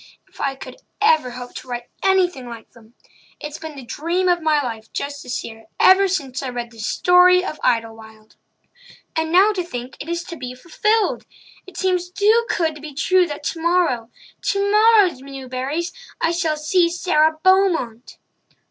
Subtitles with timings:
[0.27, 2.95] If I could ever hope to write anything like them!
[3.39, 6.71] It's been the dream of my life just to see her ever since I read
[6.71, 8.35] The Story of Idlewild.
[9.15, 11.27] And now to think that it is to be fulfilled!
[11.67, 18.17] It seems too good to be true that tomorrow—tomorrow, Newburys,—I shall see Sara Beaumont!"